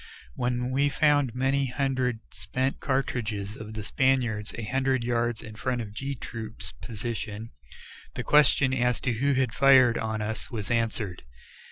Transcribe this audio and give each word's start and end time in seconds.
When 0.33 0.71
we 0.71 0.89
found 0.89 1.35
many 1.35 1.67
hundred 1.67 2.21
spent 2.31 2.79
cartridges 2.79 3.55
of 3.55 3.75
the 3.75 3.83
Spaniards 3.83 4.51
a 4.57 4.63
hundred 4.63 5.03
yards 5.03 5.43
in 5.43 5.53
front 5.53 5.79
of 5.79 5.93
G 5.93 6.15
Troop's 6.15 6.71
position, 6.71 7.51
the 8.15 8.23
question 8.23 8.73
as 8.73 8.99
to 9.01 9.13
who 9.13 9.33
had 9.33 9.53
fired 9.53 9.99
on 9.99 10.19
us 10.19 10.49
was 10.49 10.71
answered. 10.71 11.21